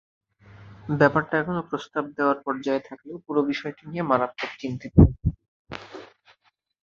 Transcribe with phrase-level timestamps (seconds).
[0.99, 5.29] ব্যাপারটা এখনো প্রস্তাব দেওয়ার পর্যায়ে থাকলেও পুরো বিষয়টি নিয়ে মারাত্মক চিন্তিত আইসিসি।